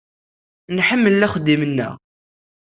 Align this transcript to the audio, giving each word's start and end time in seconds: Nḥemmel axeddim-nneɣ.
Nḥemmel 0.75 1.25
axeddim-nneɣ. 1.25 1.93